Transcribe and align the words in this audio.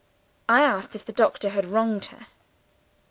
"I 0.49 0.61
asked 0.63 0.95
if 0.95 1.05
the 1.05 1.13
doctor 1.13 1.49
had 1.49 1.63
wronged 1.67 2.05
her. 2.05 2.25